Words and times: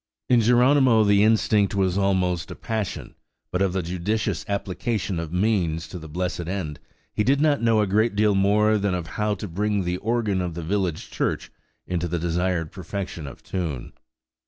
In 0.29 0.41
Geronimo 0.41 1.03
the 1.03 1.23
instinct 1.23 1.75
was 1.75 1.95
almost 1.95 2.49
a 2.49 2.55
passion; 2.55 3.13
but 3.51 3.61
of 3.61 3.71
the 3.71 3.83
judicious 3.83 4.43
application 4.47 5.19
of 5.19 5.31
means 5.31 5.87
to 5.89 5.99
the 5.99 6.09
blessed 6.09 6.47
end, 6.47 6.79
he 7.13 7.23
did 7.23 7.39
not 7.39 7.61
know 7.61 7.81
a 7.81 7.85
great 7.85 8.15
deal 8.15 8.33
more 8.33 8.79
than 8.79 8.95
of 8.95 9.05
how 9.05 9.35
to 9.35 9.47
bring 9.47 9.83
the 9.83 9.97
organ 9.97 10.41
of 10.41 10.55
the 10.55 10.63
village 10.63 11.11
church 11.11 11.51
into 11.85 12.07
the 12.07 12.17
desired 12.17 12.71
perfection 12.71 13.27
of 13.27 13.43
tune. 13.43 13.93